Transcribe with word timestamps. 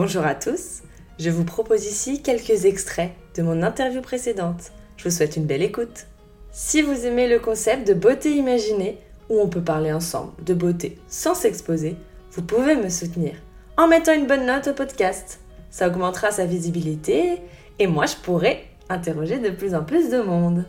Bonjour 0.00 0.24
à 0.24 0.36
tous, 0.36 0.82
je 1.18 1.28
vous 1.28 1.42
propose 1.42 1.84
ici 1.84 2.22
quelques 2.22 2.66
extraits 2.66 3.10
de 3.36 3.42
mon 3.42 3.64
interview 3.64 4.00
précédente. 4.00 4.70
Je 4.96 5.02
vous 5.02 5.10
souhaite 5.10 5.34
une 5.34 5.44
belle 5.44 5.64
écoute. 5.64 6.06
Si 6.52 6.82
vous 6.82 7.04
aimez 7.04 7.28
le 7.28 7.40
concept 7.40 7.88
de 7.88 7.94
beauté 7.94 8.30
imaginée, 8.36 8.98
où 9.28 9.40
on 9.40 9.48
peut 9.48 9.60
parler 9.60 9.92
ensemble 9.92 10.30
de 10.44 10.54
beauté 10.54 10.98
sans 11.08 11.34
s'exposer, 11.34 11.96
vous 12.30 12.42
pouvez 12.42 12.76
me 12.76 12.90
soutenir 12.90 13.34
en 13.76 13.88
mettant 13.88 14.14
une 14.14 14.28
bonne 14.28 14.46
note 14.46 14.68
au 14.68 14.72
podcast. 14.72 15.40
Ça 15.68 15.88
augmentera 15.88 16.30
sa 16.30 16.46
visibilité 16.46 17.42
et 17.80 17.88
moi 17.88 18.06
je 18.06 18.14
pourrai 18.22 18.68
interroger 18.88 19.40
de 19.40 19.50
plus 19.50 19.74
en 19.74 19.82
plus 19.82 20.10
de 20.10 20.20
monde. 20.20 20.64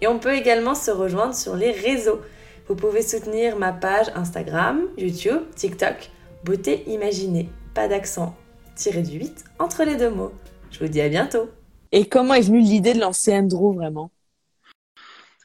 Et 0.00 0.08
on 0.08 0.18
peut 0.18 0.34
également 0.34 0.74
se 0.74 0.90
rejoindre 0.90 1.36
sur 1.36 1.54
les 1.54 1.70
réseaux. 1.70 2.22
Vous 2.66 2.74
pouvez 2.74 3.02
soutenir 3.02 3.56
ma 3.56 3.72
page 3.72 4.10
Instagram, 4.16 4.80
YouTube, 4.98 5.42
TikTok, 5.54 6.10
Beauté 6.42 6.82
Imaginée, 6.88 7.48
pas 7.72 7.86
d'accent, 7.86 8.34
tiré 8.74 9.02
du 9.02 9.18
8 9.18 9.44
entre 9.58 9.84
les 9.84 9.96
deux 9.96 10.10
mots. 10.10 10.32
Je 10.70 10.80
vous 10.80 10.88
dis 10.88 11.00
à 11.00 11.08
bientôt. 11.08 11.48
Et 11.92 12.06
comment 12.06 12.34
est 12.34 12.40
venue 12.40 12.60
l'idée 12.60 12.94
de 12.94 13.00
lancer 13.00 13.32
Endro 13.32 13.72
vraiment? 13.72 14.10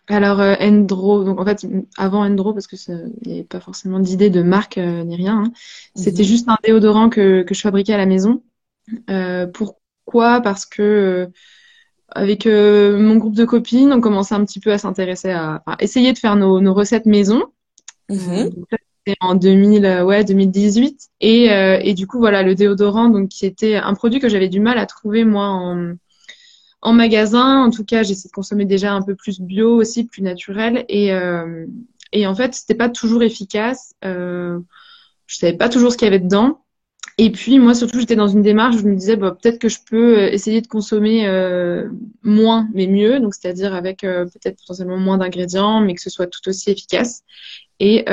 Alors 0.07 0.39
euh, 0.39 0.55
Endro, 0.59 1.23
donc 1.23 1.39
en 1.39 1.45
fait 1.45 1.67
avant 1.95 2.25
Endro 2.25 2.53
parce 2.53 2.65
que 2.65 2.75
il 3.21 3.27
n'y 3.27 3.33
avait 3.33 3.43
pas 3.43 3.59
forcément 3.59 3.99
d'idée 3.99 4.31
de 4.31 4.41
marque 4.41 4.79
euh, 4.79 5.03
ni 5.03 5.15
rien. 5.15 5.43
Hein. 5.43 5.51
C'était 5.95 6.23
mhm. 6.23 6.27
juste 6.27 6.49
un 6.49 6.57
déodorant 6.63 7.09
que, 7.09 7.43
que 7.43 7.53
je 7.53 7.61
fabriquais 7.61 7.93
à 7.93 7.97
la 7.97 8.07
maison. 8.07 8.41
Euh, 9.11 9.45
pourquoi? 9.45 10.41
Parce 10.41 10.65
que 10.65 10.81
euh, 10.81 11.27
avec 12.09 12.47
mon 12.47 13.17
groupe 13.17 13.35
de 13.35 13.45
copines, 13.45 13.93
on 13.93 14.01
commençait 14.01 14.33
un 14.33 14.43
petit 14.43 14.59
peu 14.59 14.71
à 14.71 14.79
s'intéresser 14.79 15.29
à, 15.29 15.61
essayer 15.79 16.11
de 16.11 16.17
faire 16.17 16.35
nos, 16.35 16.59
nos 16.59 16.73
recettes 16.73 17.05
maison. 17.05 17.43
Mhm. 18.09 18.49
C'était 19.05 19.17
en 19.21 19.35
2000, 19.35 20.03
ouais 20.03 20.23
2018 20.23 21.09
et, 21.21 21.93
du 21.93 22.05
coup 22.05 22.19
voilà 22.19 22.43
le 22.43 22.53
déodorant 22.53 23.09
donc 23.09 23.29
qui 23.29 23.45
était 23.45 23.75
un 23.75 23.93
produit 23.93 24.19
que 24.19 24.29
j'avais 24.29 24.49
du 24.49 24.59
mal 24.59 24.77
à 24.77 24.85
trouver 24.85 25.23
moi 25.23 25.47
en 26.81 26.93
magasin, 26.93 27.63
en 27.63 27.71
tout 27.71 27.83
cas, 27.83 28.03
j'essaie 28.03 28.29
de 28.29 28.33
consommer 28.33 28.65
déjà 28.65 28.93
un 28.93 29.01
peu 29.01 29.15
plus 29.15 29.41
bio 29.41 29.75
aussi, 29.75 30.05
plus 30.05 30.21
naturel. 30.21 30.85
Et, 30.87 31.13
euh, 31.13 31.65
et 32.13 32.25
en 32.25 32.35
fait, 32.35 32.53
c'était 32.53 32.75
pas 32.75 32.89
toujours 32.89 33.21
efficace. 33.23 33.93
Euh, 34.05 34.59
je 35.27 35.35
savais 35.37 35.57
pas 35.57 35.69
toujours 35.69 35.91
ce 35.91 35.97
qu'il 35.97 36.05
y 36.05 36.09
avait 36.09 36.19
dedans. 36.19 36.63
Et 37.17 37.31
puis 37.31 37.59
moi, 37.59 37.75
surtout, 37.75 37.99
j'étais 37.99 38.15
dans 38.15 38.29
une 38.29 38.41
démarche 38.41 38.77
où 38.77 38.79
je 38.79 38.85
me 38.85 38.95
disais, 38.95 39.17
bah, 39.17 39.37
peut-être 39.39 39.59
que 39.59 39.67
je 39.67 39.79
peux 39.85 40.19
euh, 40.19 40.31
essayer 40.31 40.61
de 40.61 40.67
consommer 40.67 41.27
euh, 41.27 41.89
moins, 42.23 42.69
mais 42.73 42.87
mieux. 42.87 43.19
Donc, 43.19 43.35
c'est-à-dire 43.35 43.73
avec 43.73 44.05
euh, 44.05 44.23
peut-être 44.25 44.57
potentiellement 44.57 44.97
moins 44.97 45.17
d'ingrédients, 45.17 45.81
mais 45.81 45.95
que 45.95 46.01
ce 46.01 46.09
soit 46.09 46.27
tout 46.27 46.47
aussi 46.47 46.71
efficace. 46.71 47.23
Et, 47.79 48.05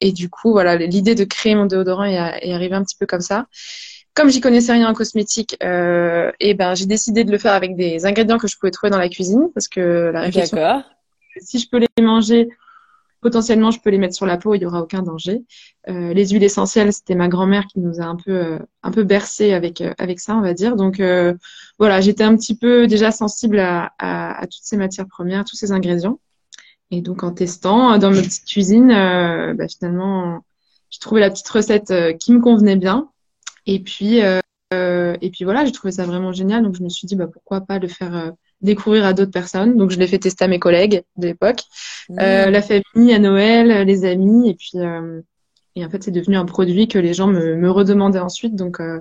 et 0.00 0.12
du 0.12 0.30
coup, 0.30 0.52
voilà, 0.52 0.76
l'idée 0.76 1.14
de 1.14 1.24
créer 1.24 1.54
mon 1.54 1.66
déodorant 1.66 2.04
est, 2.04 2.14
est 2.14 2.52
arrivée 2.54 2.74
un 2.74 2.82
petit 2.82 2.96
peu 2.96 3.06
comme 3.06 3.20
ça 3.20 3.46
comme 4.14 4.30
j'y 4.30 4.40
connaissais 4.40 4.72
rien 4.72 4.88
en 4.88 4.94
cosmétique, 4.94 5.56
euh, 5.62 6.30
et 6.38 6.54
ben 6.54 6.74
j'ai 6.74 6.86
décidé 6.86 7.24
de 7.24 7.32
le 7.32 7.38
faire 7.38 7.52
avec 7.52 7.74
des 7.74 8.06
ingrédients 8.06 8.38
que 8.38 8.46
je 8.46 8.56
pouvais 8.56 8.70
trouver 8.70 8.90
dans 8.90 8.98
la 8.98 9.08
cuisine 9.08 9.48
parce 9.52 9.66
que 9.68 10.10
la 10.12 10.20
réflexion, 10.20 10.56
si 11.38 11.58
je 11.58 11.68
peux 11.68 11.78
les 11.78 11.88
manger, 12.00 12.48
potentiellement 13.20 13.72
je 13.72 13.80
peux 13.80 13.90
les 13.90 13.98
mettre 13.98 14.14
sur 14.14 14.24
la 14.24 14.36
peau, 14.36 14.54
il 14.54 14.62
y 14.62 14.66
aura 14.66 14.82
aucun 14.82 15.02
danger. 15.02 15.42
Euh, 15.88 16.14
les 16.14 16.28
huiles 16.28 16.44
essentielles, 16.44 16.92
c'était 16.92 17.16
ma 17.16 17.26
grand-mère 17.26 17.66
qui 17.66 17.80
nous 17.80 18.00
a 18.00 18.04
un 18.04 18.14
peu 18.14 18.30
euh, 18.30 18.58
un 18.84 18.92
peu 18.92 19.02
bercé 19.02 19.52
avec 19.52 19.80
euh, 19.80 19.92
avec 19.98 20.20
ça, 20.20 20.36
on 20.36 20.42
va 20.42 20.54
dire. 20.54 20.76
Donc 20.76 21.00
euh, 21.00 21.34
voilà, 21.80 22.00
j'étais 22.00 22.22
un 22.22 22.36
petit 22.36 22.56
peu 22.56 22.86
déjà 22.86 23.10
sensible 23.10 23.58
à, 23.58 23.94
à, 23.98 24.40
à, 24.40 24.46
toutes 24.46 24.62
ces 24.62 24.76
matières 24.76 25.08
premières, 25.08 25.44
tous 25.44 25.56
ces 25.56 25.72
ingrédients. 25.72 26.20
Et 26.94 27.00
donc 27.00 27.24
en 27.24 27.32
testant 27.32 27.98
dans 27.98 28.10
ma 28.10 28.22
petite 28.22 28.44
cuisine, 28.44 28.88
bah, 28.88 29.68
finalement, 29.68 30.44
j'ai 30.90 31.00
trouvé 31.00 31.20
la 31.20 31.30
petite 31.30 31.48
recette 31.48 31.92
qui 32.20 32.32
me 32.32 32.40
convenait 32.40 32.76
bien. 32.76 33.08
Et 33.66 33.80
puis, 33.80 34.20
euh, 34.74 35.16
et 35.20 35.30
puis 35.30 35.44
voilà, 35.44 35.64
j'ai 35.64 35.72
trouvé 35.72 35.92
ça 35.92 36.04
vraiment 36.04 36.32
génial. 36.32 36.62
Donc 36.62 36.76
je 36.76 36.82
me 36.82 36.88
suis 36.88 37.06
dit, 37.06 37.16
bah, 37.16 37.28
pourquoi 37.32 37.60
pas 37.60 37.78
le 37.78 37.88
faire 37.88 38.14
euh, 38.14 38.30
découvrir 38.60 39.04
à 39.04 39.12
d'autres 39.12 39.30
personnes. 39.30 39.76
Donc 39.76 39.90
je 39.90 39.98
l'ai 39.98 40.06
fait 40.06 40.18
tester 40.18 40.44
à 40.44 40.48
mes 40.48 40.58
collègues 40.58 41.02
de 41.16 41.26
l'époque, 41.28 41.62
mmh. 42.08 42.18
euh, 42.20 42.50
la 42.50 42.62
famille, 42.62 43.12
à 43.12 43.18
Noël, 43.18 43.86
les 43.86 44.04
amis. 44.04 44.48
Et 44.48 44.54
puis, 44.54 44.72
euh, 44.76 45.20
et 45.76 45.84
en 45.84 45.90
fait, 45.90 46.02
c'est 46.02 46.10
devenu 46.10 46.36
un 46.36 46.44
produit 46.44 46.88
que 46.88 46.98
les 46.98 47.14
gens 47.14 47.26
me, 47.26 47.56
me 47.56 47.70
redemandaient 47.70 48.20
ensuite. 48.20 48.54
Donc, 48.54 48.80
euh, 48.80 49.00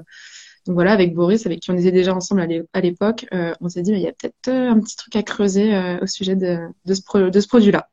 donc 0.65 0.75
voilà, 0.75 0.91
avec 0.91 1.13
Boris, 1.13 1.45
avec 1.45 1.59
qui 1.59 1.71
on 1.71 1.77
était 1.77 1.91
déjà 1.91 2.15
ensemble 2.15 2.65
à 2.73 2.81
l'époque, 2.81 3.25
on 3.31 3.69
s'est 3.69 3.81
dit, 3.81 3.91
il 3.91 3.99
y 3.99 4.07
a 4.07 4.13
peut-être 4.13 4.49
un 4.49 4.79
petit 4.79 4.95
truc 4.95 5.15
à 5.15 5.23
creuser 5.23 5.75
au 6.01 6.07
sujet 6.07 6.35
de, 6.35 6.59
de 6.85 6.93
ce, 6.93 7.29
de 7.29 7.39
ce 7.39 7.47
produit-là. 7.47 7.89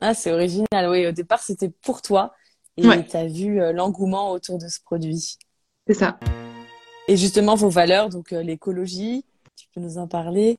Ah, 0.00 0.14
c'est 0.14 0.32
original. 0.32 0.90
Oui, 0.90 1.06
au 1.06 1.12
départ, 1.12 1.40
c'était 1.40 1.70
pour 1.82 2.02
toi. 2.02 2.34
Et 2.76 2.82
tu 2.82 3.16
as 3.16 3.26
vu 3.26 3.58
l'engouement 3.72 4.32
autour 4.32 4.58
de 4.58 4.68
ce 4.68 4.80
produit. 4.82 5.38
C'est 5.86 5.94
ça. 5.94 6.18
Et 7.10 7.16
justement, 7.16 7.56
vos 7.56 7.68
valeurs, 7.68 8.08
donc 8.08 8.32
euh, 8.32 8.40
l'écologie, 8.40 9.24
tu 9.56 9.66
peux 9.74 9.80
nous 9.80 9.98
en 9.98 10.06
parler? 10.06 10.58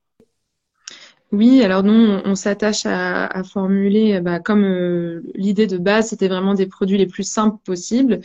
Oui, 1.31 1.63
alors 1.63 1.81
nous, 1.81 1.93
on, 2.25 2.35
s'attache 2.35 2.85
à, 2.85 3.41
formuler, 3.45 4.19
bah, 4.19 4.41
comme 4.41 4.65
euh, 4.65 5.21
l'idée 5.33 5.65
de 5.65 5.77
base, 5.77 6.09
c'était 6.09 6.27
vraiment 6.27 6.53
des 6.53 6.67
produits 6.67 6.97
les 6.97 7.07
plus 7.07 7.23
simples 7.23 7.57
possibles, 7.63 8.19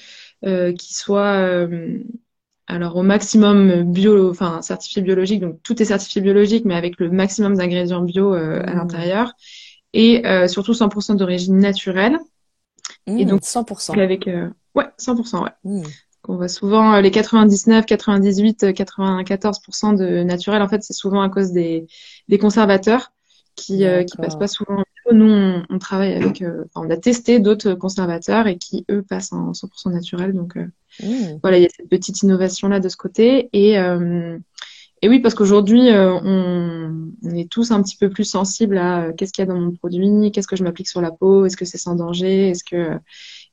euh, 0.44 0.72
qui 0.72 0.92
soient 0.92 1.68
alors 2.66 2.96
au 2.96 3.02
maximum 3.02 3.84
bio, 3.84 4.30
enfin 4.30 4.62
certifié 4.62 5.02
biologique, 5.02 5.40
donc 5.40 5.62
tout 5.62 5.80
est 5.80 5.86
certifié 5.86 6.20
biologique, 6.20 6.64
mais 6.64 6.74
avec 6.74 6.98
le 6.98 7.10
maximum 7.10 7.56
d'ingrédients 7.56 8.02
bio 8.02 8.32
à 8.34 8.40
mmh. 8.40 8.76
l'intérieur, 8.76 9.32
et 9.92 10.22
surtout 10.48 10.72
100% 10.72 11.16
d'origine 11.16 11.58
naturelle. 11.58 12.18
et 13.06 13.24
mmh, 13.24 13.28
donc 13.28 13.42
100%. 13.42 14.00
Avec 14.00 14.28
ouais, 14.74 14.86
100%, 14.98 15.44
ouais. 15.44 15.50
Mmh. 15.64 15.82
On 16.28 16.36
voit 16.36 16.48
souvent 16.48 16.94
euh, 16.94 17.00
les 17.00 17.10
99, 17.10 17.86
98, 17.86 18.64
94% 18.64 19.96
de 19.96 20.22
naturel. 20.22 20.62
En 20.62 20.68
fait, 20.68 20.82
c'est 20.82 20.92
souvent 20.92 21.22
à 21.22 21.28
cause 21.28 21.52
des, 21.52 21.86
des 22.28 22.38
conservateurs 22.38 23.12
qui 23.56 23.84
euh, 23.84 24.04
qui 24.04 24.16
passent 24.16 24.38
pas 24.38 24.48
souvent. 24.48 24.84
Nous, 25.12 25.62
on, 25.70 25.78
travaille 25.78 26.14
avec, 26.14 26.42
euh, 26.42 26.64
on 26.74 26.90
a 26.90 26.96
testé 26.96 27.38
d'autres 27.38 27.74
conservateurs 27.74 28.48
et 28.48 28.58
qui 28.58 28.84
eux 28.90 29.02
passent 29.02 29.32
en 29.32 29.52
100% 29.52 29.92
naturel. 29.92 30.32
Donc 30.32 30.56
mmh. 30.56 31.38
voilà, 31.42 31.58
il 31.58 31.62
y 31.62 31.66
a 31.66 31.68
cette 31.68 31.88
petite 31.88 32.22
innovation 32.22 32.68
là 32.68 32.80
de 32.80 32.88
ce 32.88 32.96
côté 32.96 33.48
et 33.52 33.76
et 35.02 35.10
oui, 35.10 35.20
parce 35.20 35.34
qu'aujourd'hui, 35.34 35.90
on, 35.92 37.12
on, 37.22 37.30
est 37.34 37.50
tous 37.50 37.70
un 37.70 37.82
petit 37.82 37.98
peu 37.98 38.08
plus 38.08 38.24
sensibles 38.24 38.78
à 38.78 39.12
qu'est-ce 39.12 39.32
qu'il 39.32 39.44
y 39.44 39.48
a 39.48 39.52
dans 39.52 39.60
mon 39.60 39.70
produit, 39.70 40.32
qu'est-ce 40.32 40.48
que 40.48 40.56
je 40.56 40.64
m'applique 40.64 40.88
sur 40.88 41.02
la 41.02 41.10
peau, 41.10 41.44
est-ce 41.44 41.56
que 41.56 41.66
c'est 41.66 41.78
sans 41.78 41.94
danger, 41.94 42.48
est-ce 42.48 42.64
que 42.64 42.98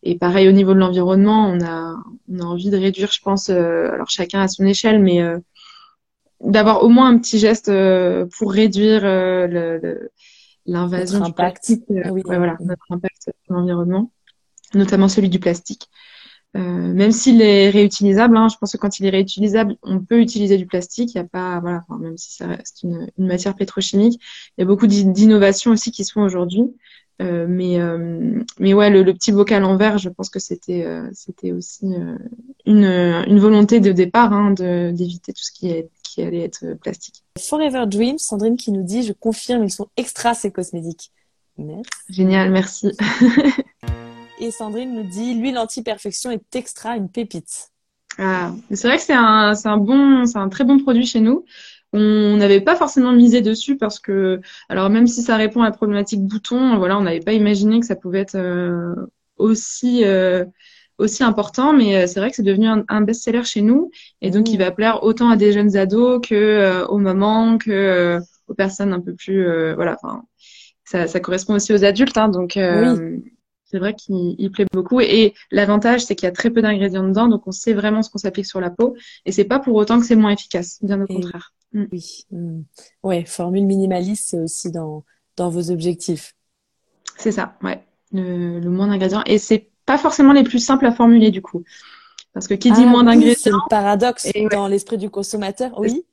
et 0.03 0.15
pareil 0.17 0.47
au 0.49 0.51
niveau 0.51 0.73
de 0.73 0.79
l'environnement, 0.79 1.47
on 1.47 1.61
a, 1.61 1.95
on 2.29 2.39
a 2.39 2.43
envie 2.43 2.69
de 2.69 2.77
réduire, 2.77 3.11
je 3.11 3.21
pense, 3.21 3.49
euh, 3.49 3.89
alors 3.91 4.09
chacun 4.09 4.41
à 4.41 4.47
son 4.49 4.65
échelle, 4.65 4.99
mais 5.01 5.21
euh, 5.21 5.37
d'avoir 6.43 6.83
au 6.83 6.89
moins 6.89 7.09
un 7.09 7.17
petit 7.17 7.39
geste 7.39 7.69
euh, 7.69 8.25
pour 8.37 8.51
réduire 8.51 9.03
l'invasion 10.65 11.19
du 11.19 11.33
plastique, 11.33 11.83
ah 12.03 12.11
oui, 12.11 12.21
voilà, 12.25 12.57
notre 12.61 12.85
impact 12.89 13.21
sur 13.21 13.33
l'environnement, 13.49 14.11
notamment 14.73 15.07
celui 15.07 15.29
du 15.29 15.39
plastique. 15.39 15.89
même 16.53 17.11
s'il 17.11 17.41
est 17.41 17.69
réutilisable, 17.69 18.37
hein, 18.37 18.47
je 18.49 18.57
pense 18.57 18.71
que 18.71 18.77
quand 18.77 18.99
il 18.99 19.05
est 19.05 19.09
réutilisable, 19.09 19.75
on 19.83 19.99
peut 19.99 20.19
utiliser 20.19 20.57
du 20.57 20.65
plastique. 20.65 21.13
Il 21.13 21.17
y 21.17 21.21
a 21.21 21.25
pas, 21.25 21.59
voilà, 21.59 21.83
même 21.99 22.17
si 22.17 22.35
ça 22.35 22.47
reste 22.47 22.83
une, 22.83 23.09
une 23.17 23.27
matière 23.27 23.55
pétrochimique, 23.55 24.21
il 24.57 24.61
y 24.61 24.63
a 24.63 24.65
beaucoup 24.65 24.87
d'innovations 24.87 25.71
aussi 25.71 25.91
qui 25.91 26.05
se 26.05 26.13
font 26.13 26.21
aujourd'hui. 26.21 26.73
Euh, 27.21 27.45
mais 27.47 27.79
euh, 27.79 28.43
mais 28.59 28.73
ouais, 28.73 28.89
le, 28.89 29.13
petit 29.13 29.31
bocal 29.31 29.63
en 29.63 29.77
verre, 29.77 29.97
je 29.97 30.09
pense 30.09 30.29
que 30.29 30.39
c'était 30.39 30.83
euh, 30.85 31.07
c'était 31.13 31.51
aussi 31.51 31.85
une, 32.65 32.85
une 32.85 33.39
volonté 33.39 33.79
de 33.79 33.91
départ 33.91 34.33
hein, 34.33 34.51
d'éviter 34.51 35.31
tout 35.31 35.43
ce 35.43 35.51
qui 35.51 35.69
est 35.69 35.89
qui 36.13 36.21
allait 36.21 36.43
être 36.43 36.75
plastique. 36.75 37.23
Forever 37.39 37.85
Dreams, 37.87 38.19
Sandrine 38.19 38.57
qui 38.57 38.71
nous 38.71 38.83
dit, 38.83 39.03
je 39.03 39.13
confirme, 39.13 39.63
ils 39.63 39.71
sont 39.71 39.87
extra 39.97 40.33
ces 40.33 40.51
cosmétiques. 40.51 41.11
Merci. 41.57 41.89
Génial, 42.09 42.51
merci. 42.51 42.91
Et 44.39 44.51
Sandrine 44.51 44.93
nous 44.93 45.09
dit, 45.09 45.33
l'huile 45.33 45.57
anti-perfection 45.57 46.31
est 46.31 46.55
extra 46.55 46.97
une 46.97 47.09
pépite. 47.09 47.69
Ah, 48.19 48.51
c'est 48.71 48.87
vrai 48.87 48.97
que 48.97 49.03
c'est 49.03 49.13
un, 49.13 49.55
c'est 49.55 49.69
un 49.69 49.77
bon, 49.77 50.25
c'est 50.25 50.37
un 50.37 50.49
très 50.49 50.63
bon 50.63 50.77
produit 50.79 51.05
chez 51.05 51.19
nous. 51.19 51.45
On 51.93 52.37
n'avait 52.37 52.61
pas 52.61 52.75
forcément 52.75 53.11
misé 53.11 53.41
dessus 53.41 53.77
parce 53.77 53.99
que, 53.99 54.41
alors 54.69 54.89
même 54.89 55.07
si 55.07 55.21
ça 55.21 55.35
répond 55.35 55.61
à 55.61 55.65
la 55.65 55.71
problématique 55.71 56.21
bouton, 56.21 56.77
voilà, 56.77 56.97
on 56.97 57.01
n'avait 57.01 57.19
pas 57.19 57.33
imaginé 57.33 57.79
que 57.79 57.85
ça 57.85 57.95
pouvait 57.95 58.21
être 58.21 58.35
euh, 58.35 58.95
aussi 59.37 60.03
euh, 60.03 60.45
aussi 60.97 61.23
important. 61.23 61.73
Mais 61.73 61.95
euh, 61.95 62.07
c'est 62.07 62.19
vrai 62.19 62.29
que 62.29 62.35
c'est 62.35 62.43
devenu 62.43 62.67
un, 62.67 63.01
best-seller 63.01 63.43
chez 63.43 63.61
nous 63.61 63.91
et 64.21 64.29
donc 64.29 64.49
il 64.49 64.57
mmh. 64.57 64.63
va 64.63 64.71
plaire 64.71 65.03
autant 65.03 65.29
à 65.29 65.35
des 65.35 65.51
jeunes 65.51 65.75
ados 65.75 66.21
que 66.27 66.85
aux 66.87 66.97
mamans, 66.97 67.57
que 67.57 68.19
aux 68.47 68.53
personnes 68.53 68.93
un 68.93 68.99
peu 68.99 69.13
plus, 69.13 69.45
voilà. 69.75 69.97
Enfin, 70.01 70.23
ça, 70.85 71.07
ça, 71.07 71.19
correspond 71.19 71.55
aussi 71.55 71.73
aux 71.73 71.83
adultes, 71.83 72.17
hein, 72.17 72.29
donc. 72.29 72.57
C'est 73.73 73.79
vrai 73.79 73.95
qu'il 73.95 74.51
plaît 74.51 74.67
beaucoup. 74.71 75.01
Et, 75.01 75.33
l'avantage, 75.49 76.05
c'est 76.05 76.13
qu'il 76.13 76.27
y 76.27 76.29
a 76.29 76.31
très 76.31 76.51
peu 76.51 76.61
d'ingrédients 76.61 77.07
dedans, 77.07 77.27
donc 77.27 77.47
on 77.47 77.51
sait 77.51 77.73
vraiment 77.73 78.03
ce 78.03 78.11
qu'on 78.11 78.19
s'applique 78.19 78.45
sur 78.45 78.61
la 78.61 78.69
peau. 78.69 78.95
Et 79.25 79.31
c'est 79.31 79.45
pas 79.45 79.57
pour 79.57 79.73
autant 79.75 79.99
que 79.99 80.05
c'est 80.05 80.15
moins 80.15 80.29
efficace, 80.29 80.77
bien 80.83 81.01
au 81.01 81.07
contraire. 81.07 81.55
Mm. 81.71 81.85
Oui. 81.91 82.25
Mm. 82.29 82.61
Ouais, 83.01 83.25
formule 83.25 83.65
minimaliste, 83.65 84.29
c'est 84.29 84.39
aussi 84.39 84.69
dans, 84.69 85.03
dans 85.37 85.49
vos 85.49 85.71
objectifs. 85.71 86.35
C'est 87.17 87.31
ça, 87.31 87.57
ouais. 87.63 87.83
Le, 88.11 88.59
le 88.59 88.69
moins 88.69 88.85
d'ingrédients. 88.85 89.23
Et 89.25 89.39
c'est 89.39 89.71
pas 89.85 89.97
forcément 89.97 90.33
les 90.33 90.43
plus 90.43 90.59
simples 90.59 90.85
à 90.85 90.91
formuler, 90.91 91.31
du 91.31 91.41
coup. 91.41 91.63
Parce 92.33 92.47
que 92.47 92.55
qui 92.55 92.71
dit 92.71 92.83
ah 92.83 92.89
moins 92.89 93.03
d'ingrédients. 93.03 93.35
C'est 93.37 93.51
le 93.51 93.69
paradoxe 93.69 94.27
dans 94.51 94.67
l'esprit 94.67 94.97
du 94.97 95.09
consommateur, 95.09 95.71
oui. 95.77 96.05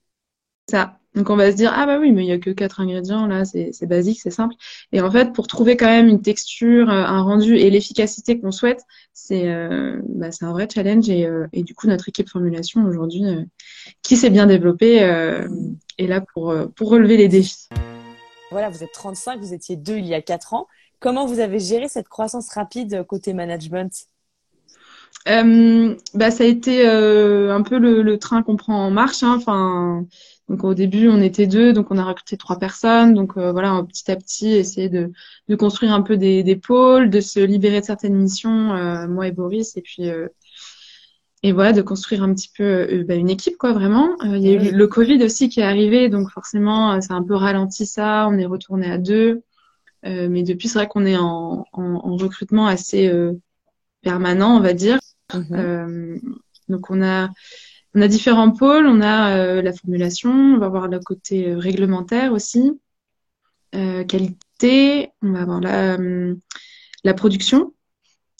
Ça. 0.68 1.00
Donc 1.14 1.28
on 1.28 1.34
va 1.34 1.50
se 1.50 1.56
dire 1.56 1.72
ah 1.74 1.86
bah 1.86 1.98
oui 1.98 2.12
mais 2.12 2.22
il 2.22 2.28
y 2.28 2.32
a 2.32 2.38
que 2.38 2.50
quatre 2.50 2.80
ingrédients 2.80 3.26
là 3.26 3.44
c'est 3.44 3.86
basique 3.86 4.20
c'est 4.22 4.30
simple 4.30 4.54
et 4.92 5.00
en 5.00 5.10
fait 5.10 5.32
pour 5.32 5.48
trouver 5.48 5.76
quand 5.76 5.88
même 5.88 6.06
une 6.06 6.22
texture 6.22 6.88
euh, 6.88 7.02
un 7.02 7.22
rendu 7.22 7.56
et 7.56 7.68
l'efficacité 7.68 8.38
qu'on 8.38 8.52
souhaite 8.52 8.84
c'est 9.12 9.48
euh, 9.48 10.00
bah, 10.08 10.30
c'est 10.30 10.44
un 10.44 10.52
vrai 10.52 10.68
challenge 10.72 11.10
et, 11.10 11.26
euh, 11.26 11.48
et, 11.52 11.64
du 11.64 11.74
coup 11.74 11.88
notre 11.88 12.08
équipe 12.08 12.28
formulation 12.28 12.84
aujourd'hui 12.84 13.22
qui 14.02 14.16
s'est 14.16 14.30
bien 14.30 14.46
développée 14.46 14.98
est 15.98 16.06
là 16.06 16.20
pour 16.20 16.54
pour 16.76 16.90
relever 16.90 17.16
les 17.16 17.26
défis. 17.26 17.68
Voilà 18.52 18.68
vous 18.68 18.84
êtes 18.84 18.92
35 18.92 19.40
vous 19.40 19.52
étiez 19.52 19.74
deux 19.74 19.96
il 19.96 20.06
y 20.06 20.14
a 20.14 20.22
quatre 20.22 20.54
ans 20.54 20.68
comment 21.00 21.26
vous 21.26 21.40
avez 21.40 21.58
géré 21.58 21.88
cette 21.88 22.08
croissance 22.08 22.50
rapide 22.50 23.04
côté 23.06 23.32
management? 23.32 24.06
Bah 25.26 26.30
ça 26.30 26.44
a 26.44 26.46
été 26.46 26.86
un 26.86 27.62
peu 27.62 27.78
le, 27.78 28.02
le 28.02 28.18
train 28.18 28.42
qu'on 28.42 28.56
prend 28.56 28.86
en 28.86 28.90
marche 28.90 29.22
hein. 29.22 29.34
enfin 29.36 30.06
donc 30.50 30.64
au 30.64 30.74
début, 30.74 31.08
on 31.08 31.22
était 31.22 31.46
deux, 31.46 31.72
donc 31.72 31.92
on 31.92 31.96
a 31.96 32.04
recruté 32.04 32.36
trois 32.36 32.58
personnes. 32.58 33.14
Donc 33.14 33.36
euh, 33.36 33.52
voilà, 33.52 33.84
petit 33.88 34.10
à 34.10 34.16
petit, 34.16 34.50
essayer 34.50 34.88
de, 34.88 35.12
de 35.48 35.54
construire 35.54 35.92
un 35.92 36.02
peu 36.02 36.16
des, 36.16 36.42
des, 36.42 36.56
pôles, 36.56 37.08
de 37.08 37.20
se 37.20 37.38
libérer 37.38 37.80
de 37.80 37.84
certaines 37.86 38.16
missions, 38.16 38.74
euh, 38.74 39.06
moi 39.06 39.28
et 39.28 39.32
Boris, 39.32 39.76
et 39.76 39.80
puis 39.80 40.10
euh, 40.10 40.26
et 41.44 41.52
voilà, 41.52 41.72
de 41.72 41.82
construire 41.82 42.24
un 42.24 42.34
petit 42.34 42.50
peu 42.54 43.04
bah, 43.08 43.14
une 43.14 43.30
équipe, 43.30 43.56
quoi, 43.56 43.72
vraiment. 43.72 44.10
Il 44.24 44.40
y 44.40 44.48
a 44.48 44.52
eu 44.52 44.72
le 44.72 44.86
Covid 44.88 45.22
aussi 45.24 45.48
qui 45.48 45.60
est 45.60 45.62
arrivé, 45.62 46.08
donc 46.10 46.30
forcément, 46.30 47.00
ça 47.00 47.14
a 47.14 47.16
un 47.16 47.22
peu 47.22 47.34
ralenti 47.34 47.86
ça. 47.86 48.28
On 48.28 48.36
est 48.36 48.44
retourné 48.44 48.90
à 48.90 48.98
deux, 48.98 49.42
mais 50.04 50.42
depuis, 50.42 50.68
c'est 50.68 50.78
vrai 50.78 50.88
qu'on 50.88 51.06
est 51.06 51.16
en, 51.16 51.66
en, 51.72 51.82
en, 51.82 52.16
recrutement 52.16 52.66
assez 52.66 53.12
permanent, 54.02 54.56
on 54.56 54.60
va 54.60 54.72
dire. 54.72 54.98
Mm-hmm. 55.32 56.20
donc 56.68 56.90
on 56.90 57.00
a 57.00 57.30
on 57.94 58.02
a 58.02 58.08
différents 58.08 58.50
pôles. 58.50 58.86
On 58.86 59.00
a 59.00 59.36
euh, 59.36 59.62
la 59.62 59.72
formulation, 59.72 60.30
on 60.30 60.58
va 60.58 60.66
avoir 60.66 60.88
le 60.88 61.00
côté 61.00 61.48
euh, 61.48 61.58
réglementaire 61.58 62.32
aussi, 62.32 62.80
euh, 63.74 64.04
qualité, 64.04 65.10
on 65.22 65.32
va 65.32 65.42
avoir 65.42 65.60
la, 65.60 65.98
la 67.04 67.14
production. 67.14 67.74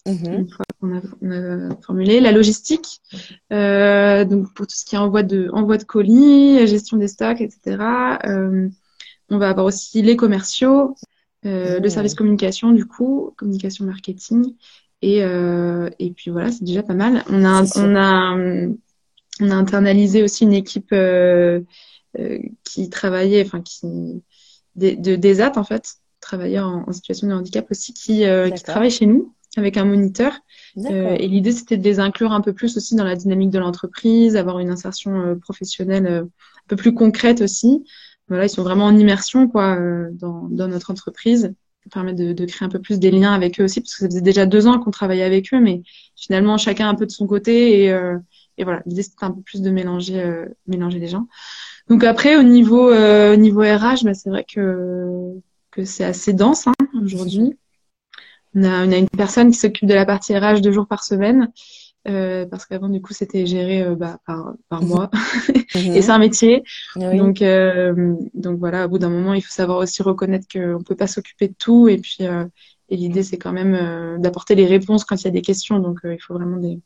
Une 0.07 0.49
fois 0.49 0.65
qu'on 0.81 0.97
a, 0.97 1.01
on 1.21 1.31
a, 1.31 1.77
formulé 1.83 2.21
la 2.21 2.33
logistique, 2.33 3.01
euh, 3.53 4.25
donc 4.25 4.53
pour 4.55 4.67
tout 4.67 4.75
ce 4.75 4.85
qui 4.85 4.95
est 4.95 4.99
envoi 4.99 5.23
de 5.23 5.51
envoi 5.53 5.77
de 5.77 5.85
colis, 5.85 6.67
gestion 6.67 6.97
des 6.97 7.07
stocks, 7.07 7.41
etc. 7.43 7.77
on 9.29 9.39
va 9.39 9.51
avoir 9.51 9.67
aussi 9.67 10.01
les 10.01 10.17
commerciaux, 10.17 10.97
le 11.43 11.81
oh. 11.83 11.89
service 11.89 12.15
communication 12.15 12.73
du 12.73 12.87
coup, 12.87 13.35
communication 13.37 13.85
marketing, 13.85 14.55
et 15.03 15.19
et 15.21 16.11
puis 16.11 16.31
voilà, 16.31 16.51
c'est 16.51 16.65
déjà 16.65 16.83
pas 16.83 16.95
mal. 16.95 17.25
On 17.31 17.45
a 17.45 17.65
on 17.77 17.97
a 17.97 18.71
on 19.41 19.51
a 19.51 19.55
internalisé 19.55 20.23
aussi 20.23 20.45
une 20.45 20.53
équipe 20.53 20.93
euh, 20.93 21.61
euh, 22.19 22.39
qui 22.65 22.91
travaillait, 22.91 23.45
enfin 23.45 23.61
qui 23.61 23.87
de, 24.77 24.91
de 24.95 25.17
DESAT 25.17 25.53
en 25.57 25.65
fait, 25.65 25.95
travailleurs 26.21 26.69
en, 26.69 26.93
situation 26.93 27.29
de 27.29 27.33
handicap 27.33 27.67
aussi, 27.71 27.95
qui, 27.95 28.25
euh, 28.25 28.51
qui 28.51 28.63
travaille 28.63 28.91
chez 28.91 29.07
nous 29.07 29.35
avec 29.57 29.77
un 29.77 29.85
moniteur. 29.85 30.33
et 30.77 31.27
l'idée, 31.27 31.51
c'était 31.51 31.77
de 31.77 31.83
les 31.83 31.99
inclure 31.99 32.33
un 32.33 32.41
peu 32.41 32.53
plus 32.53 32.77
aussi 32.77 32.95
dans 32.95 33.05
la 33.05 33.17
dynamique 33.17 33.51
de 33.51 33.59
l'entreprise, 33.59 34.37
avoir 34.37 34.61
une 34.61 34.71
insertion 34.71 35.37
professionnelle 35.41 36.07
un 36.07 36.29
peu 36.69 36.77
plus 36.77 36.95
concrète 36.95 37.41
aussi. 37.41 37.85
Voilà, 38.31 38.47
ils 38.47 38.51
sont 38.51 38.63
vraiment 38.63 38.87
en 38.87 38.97
immersion 38.97 39.49
quoi 39.49 39.77
dans, 40.13 40.49
dans 40.49 40.69
notre 40.69 40.91
entreprise. 40.91 41.53
Ça 41.85 41.91
permet 41.93 42.15
de, 42.15 42.33
de, 42.33 42.45
créer 42.47 42.67
un 42.67 42.71
peu 42.71 42.79
plus 42.79 42.99
des 42.99 43.11
liens 43.11 43.33
avec 43.33 43.61
eux 43.61 43.65
aussi, 43.65 43.81
parce 43.81 43.95
que 43.95 44.01
ça 44.01 44.07
faisait 44.07 44.21
déjà 44.23 44.47
deux 44.47 44.67
ans 44.67 44.79
qu'on 44.79 44.91
travaillait 44.91 45.25
avec 45.25 45.53
eux, 45.53 45.61
mais 45.61 45.83
finalement 46.15 46.57
chacun 46.59 46.89
un 46.89 46.95
peu 46.95 47.07
de 47.07 47.11
son 47.11 47.27
côté 47.27 47.85
et 47.85 47.93
et 48.61 48.65
voilà, 48.65 48.83
l'idée 48.85 49.03
c'était 49.03 49.25
un 49.25 49.31
peu 49.31 49.41
plus 49.41 49.63
de 49.63 49.71
mélanger, 49.71 50.21
euh, 50.21 50.45
mélanger 50.67 50.99
les 50.99 51.09
gens. 51.09 51.27
Donc 51.89 52.05
après, 52.05 52.37
au 52.37 52.43
niveau, 52.43 52.91
euh, 52.91 53.35
niveau 53.37 53.63
RH, 53.63 54.05
bah, 54.05 54.13
c'est 54.13 54.29
vrai 54.29 54.45
que, 54.45 55.33
que 55.71 55.87
c'est 55.87 56.05
assez 56.05 56.35
dense 56.35 56.67
hein, 56.67 56.75
aujourd'hui. 57.03 57.57
On 58.55 58.63
a, 58.65 58.87
on 58.87 58.93
a 58.93 58.97
une 58.99 59.09
personne 59.09 59.51
qui 59.51 59.59
s'occupe 59.59 59.89
de 59.89 59.95
la 59.95 60.05
partie 60.05 60.37
RH 60.37 60.61
deux 60.61 60.73
jours 60.73 60.87
par 60.87 61.05
semaine. 61.05 61.51
Euh, 62.09 62.47
parce 62.47 62.65
qu'avant 62.65 62.89
du 62.89 63.03
coup 63.03 63.13
c'était 63.13 63.45
géré 63.45 63.83
euh, 63.83 63.95
bah, 63.95 64.21
par 64.25 64.55
par 64.71 64.83
moi 64.83 65.11
mhm. 65.75 65.95
et 65.95 66.01
c'est 66.01 66.11
un 66.11 66.19
métier 66.19 66.63
donc 66.97 67.43
euh, 67.43 68.15
donc 68.33 68.59
voilà 68.59 68.87
au 68.87 68.89
bout 68.89 68.99
d'un 68.99 69.11
moment 69.11 69.35
il 69.35 69.43
faut 69.43 69.53
savoir 69.53 69.77
aussi 69.77 70.03
reconnaître 70.03 70.47
qu'on 70.51 70.83
peut 70.83 70.97
pas 70.97 71.07
s'occuper 71.07 71.49
de 71.49 71.55
tout 71.59 71.89
et 71.89 71.99
puis 71.99 72.21
et 72.89 72.97
l'idée 72.97 73.23
c'est 73.23 73.37
quand 73.37 73.53
même 73.53 74.19
d'apporter 74.19 74.55
les 74.55 74.65
réponses 74.65 75.05
quand 75.05 75.21
il 75.21 75.25
y 75.27 75.29
a 75.29 75.31
des 75.31 75.43
questions 75.43 75.79
donc 75.79 75.99
il 76.05 76.19
faut 76.23 76.33
vraiment 76.33 76.57
des 76.57 76.81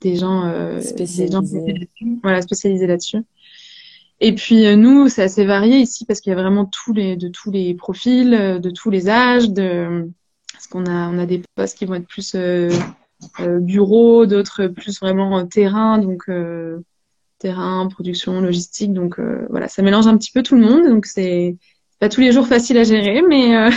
des 0.00 0.14
gens, 0.16 0.52
spécialisés. 0.80 1.88
voilà, 2.24 2.42
spécialisés 2.42 2.88
là-dessus. 2.88 3.18
Et 4.18 4.34
puis 4.34 4.76
nous, 4.76 5.08
c'est 5.08 5.22
assez 5.22 5.44
varié 5.44 5.78
ici 5.78 6.04
parce 6.06 6.20
qu'il 6.20 6.30
y 6.30 6.32
a 6.32 6.36
vraiment 6.36 6.64
tous 6.64 6.92
les, 6.92 7.14
de 7.14 7.28
tous 7.28 7.52
les 7.52 7.74
profils, 7.74 8.30
de 8.60 8.70
tous 8.70 8.90
les 8.90 9.08
âges. 9.08 9.48
De, 9.50 10.10
parce 10.52 10.66
qu'on 10.66 10.86
a, 10.86 11.08
on 11.08 11.20
a 11.20 11.26
des 11.26 11.42
postes 11.54 11.78
qui 11.78 11.84
vont 11.84 11.94
être 11.94 12.08
plus 12.08 12.34
bureau, 13.60 14.26
d'autres 14.26 14.66
plus 14.66 15.00
vraiment 15.00 15.46
terrain, 15.46 15.98
donc 15.98 16.24
terrain, 17.38 17.88
production, 17.88 18.40
logistique. 18.40 18.92
Donc 18.92 19.18
voilà, 19.50 19.68
ça 19.68 19.82
mélange 19.82 20.06
un 20.06 20.16
petit 20.16 20.32
peu 20.32 20.42
tout 20.42 20.56
le 20.56 20.62
monde. 20.62 20.88
Donc 20.88 21.06
c'est 21.06 21.56
pas 21.98 22.08
tous 22.08 22.20
les 22.20 22.32
jours 22.32 22.46
facile 22.46 22.78
à 22.78 22.84
gérer, 22.84 23.22
mais 23.22 23.70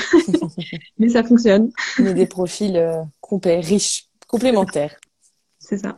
mais 0.97 1.09
ça 1.09 1.23
fonctionne. 1.23 1.71
On 1.99 2.05
a 2.05 2.13
des 2.13 2.27
profils 2.27 2.81
complets, 3.21 3.59
riches, 3.59 4.05
complémentaires. 4.27 4.95
C'est 5.59 5.77
ça. 5.77 5.97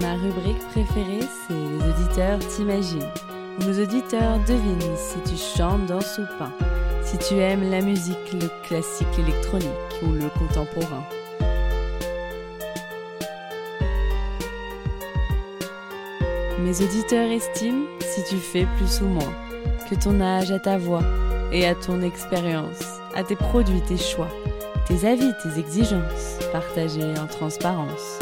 Ma 0.00 0.14
rubrique 0.14 0.58
préférée, 0.70 1.20
c'est 1.46 1.54
les 1.54 1.90
auditeurs 1.90 2.38
t'imaginent. 2.38 3.00
Nos 3.60 3.82
auditeurs 3.82 4.38
devinent 4.46 4.96
si 4.96 5.18
tu 5.28 5.36
chantes, 5.36 5.86
danses 5.86 6.18
ou 6.18 6.38
pas, 6.38 6.50
si 7.02 7.18
tu 7.18 7.34
aimes 7.34 7.70
la 7.70 7.80
musique, 7.80 8.32
le 8.32 8.48
classique, 8.66 9.18
électronique 9.18 9.66
ou 10.02 10.12
le 10.12 10.28
contemporain. 10.38 11.02
Mes 16.66 16.82
auditeurs 16.82 17.30
estiment 17.30 17.86
si 18.00 18.24
tu 18.24 18.38
fais 18.38 18.66
plus 18.76 19.00
ou 19.00 19.06
moins, 19.06 19.32
que 19.88 19.94
ton 19.94 20.20
âge 20.20 20.50
à 20.50 20.58
ta 20.58 20.76
voix 20.76 21.04
et 21.52 21.64
à 21.64 21.76
ton 21.76 22.02
expérience, 22.02 22.80
à 23.14 23.22
tes 23.22 23.36
produits, 23.36 23.82
tes 23.82 23.96
choix, 23.96 24.26
tes 24.88 25.06
avis, 25.06 25.30
tes 25.44 25.60
exigences, 25.60 26.40
partagés 26.50 27.14
en 27.20 27.28
transparence. 27.28 28.18